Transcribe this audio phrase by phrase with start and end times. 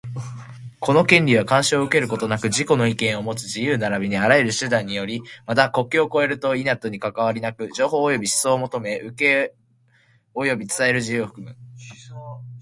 [0.79, 9.55] この権利は、干渉を受けることなく自己の意見をもつ自由並びにあらゆる手段により、また、国境を越えると否とにかかわりなく、情報及び思想を求め、受け、
[10.33, 11.55] 及び伝える自由を含む。